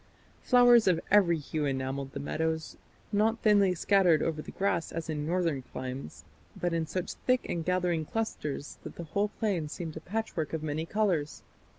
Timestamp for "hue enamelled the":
1.37-2.19